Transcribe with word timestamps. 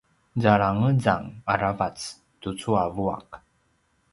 zalangezang 0.41 1.25
aravac 1.51 1.97
tucu 2.41 2.71
a 2.83 2.85
vuaq 2.95 3.29